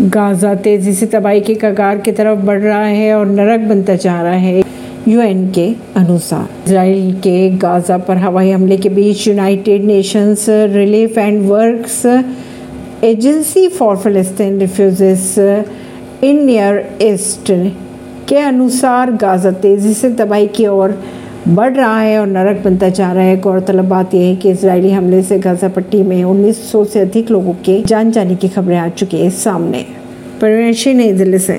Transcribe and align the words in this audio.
Gaza 0.00 0.54
तेज़ी 0.54 0.92
से 0.94 1.06
तबाही 1.06 1.40
के 1.40 1.54
कगार 1.54 1.98
की 1.98 2.12
तरफ़ 2.12 2.38
बढ़ 2.46 2.60
रहा 2.60 2.84
है 2.84 3.14
और 3.14 3.26
नरक 3.26 3.60
बनता 3.68 3.94
जा 3.94 4.20
रहा 4.22 4.32
है। 4.32 4.62
यूएन 5.08 5.46
के 5.52 5.66
अनुसार 5.96 6.48
इसराइल 6.66 7.12
के 7.14 7.48
गाजा 7.56 7.96
पर 7.98 8.16
हवाई 8.16 8.50
हमले 8.50 8.76
के 8.76 8.88
बीच 8.88 9.26
United 9.28 9.84
Nations 9.84 10.46
Relief 10.72 11.18
and 11.18 11.42
Works 11.48 12.04
Agency 13.04 13.68
for 13.68 13.96
फलस्तीन 13.96 14.58
refugees 14.60 15.34
in 16.24 16.44
Near 16.44 16.84
East 17.02 17.52
के 18.28 18.38
अनुसार 18.38 19.12
गाजा 19.12 19.50
तेज़ी 19.64 19.94
से 19.94 20.10
तबाही 20.14 20.46
की 20.46 20.66
ओर 20.66 20.98
बढ़ 21.48 21.72
रहा 21.72 21.98
है 22.00 22.18
और 22.18 22.26
नरक 22.26 22.62
बनता 22.64 22.88
जा 22.88 23.12
रहा 23.12 23.24
है। 23.24 23.36
गौरतलब 23.36 23.84
बात 23.84 24.14
यह 24.14 24.26
है 24.26 24.36
कि 24.36 24.50
इसराइली 24.50 24.90
हमले 24.90 25.22
से 25.22 25.38
गाजा 25.38 25.68
पट्टी 25.68 26.02
में 26.02 26.24
1900 26.24 26.84
से 26.84 27.00
अधिक 27.00 27.30
लोगों 27.30 27.52
के 27.52 27.82
जान 27.82 28.10
जाने 28.10 28.34
की 28.34 28.48
खबरें 28.48 28.78
आ 28.78 28.88
चुकी 28.88 29.16
है 29.16 29.30
सामने। 29.30 29.84
परवीन 30.40 30.96
नई 30.96 31.12
दिल्ली 31.12 31.38
से 31.38 31.54